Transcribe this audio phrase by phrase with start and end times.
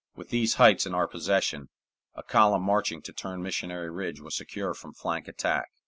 [0.15, 1.69] With these heights in our possession,
[2.15, 5.69] a column marching to turn Missionary Ridge was secure from flank attack.